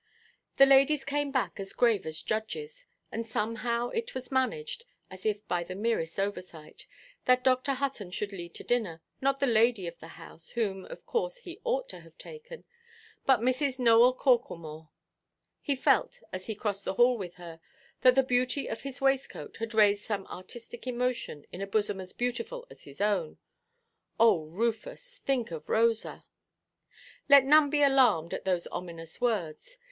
[0.55, 5.47] The ladies came back as grave as judges; and somehow it was managed (as if
[5.47, 6.87] by the merest oversight)
[7.25, 7.73] that Dr.
[7.75, 11.61] Hutton should lead to dinner, not the lady of the house, whom, of course, he
[11.63, 12.63] ought to have taken,
[13.27, 13.77] but Mrs.
[13.77, 14.89] Nowell Corklemore.
[15.61, 17.61] He felt, as he crossed the hall with her,
[18.01, 22.11] that the beauty of his waistcoat had raised some artistic emotion in a bosom as
[22.11, 23.37] beautiful as its own.
[24.19, 26.25] Oh, Rufus, think of Rosa!
[27.29, 29.77] Let none be alarmed at those ominous words.